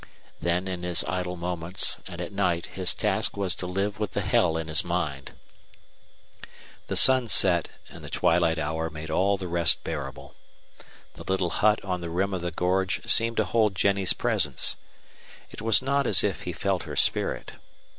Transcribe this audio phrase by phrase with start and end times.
[0.39, 4.21] Then in his idle moments and at night his task was to live with the
[4.21, 5.33] hell in his mind.
[6.87, 10.33] The sunset and the twilight hour made all the rest bearable.
[11.13, 14.75] The little hut on the rim of the gorge seemed to hold Jennie's presence.
[15.51, 17.51] It was not as if he felt her spirit.